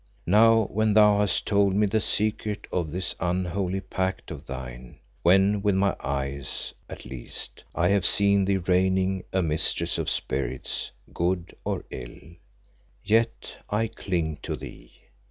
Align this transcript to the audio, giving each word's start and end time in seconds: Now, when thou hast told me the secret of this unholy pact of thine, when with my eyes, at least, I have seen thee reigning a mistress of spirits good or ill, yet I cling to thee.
Now, 0.25 0.63
when 0.71 0.93
thou 0.93 1.19
hast 1.19 1.45
told 1.45 1.75
me 1.75 1.85
the 1.85 2.01
secret 2.01 2.65
of 2.71 2.89
this 2.89 3.13
unholy 3.19 3.81
pact 3.81 4.31
of 4.31 4.47
thine, 4.47 4.97
when 5.21 5.61
with 5.61 5.75
my 5.75 5.95
eyes, 5.99 6.73
at 6.89 7.05
least, 7.05 7.63
I 7.75 7.89
have 7.89 8.07
seen 8.07 8.45
thee 8.45 8.57
reigning 8.57 9.25
a 9.31 9.43
mistress 9.43 9.99
of 9.99 10.09
spirits 10.09 10.89
good 11.13 11.55
or 11.63 11.85
ill, 11.91 12.17
yet 13.03 13.57
I 13.69 13.85
cling 13.85 14.39
to 14.41 14.55
thee. 14.55 14.91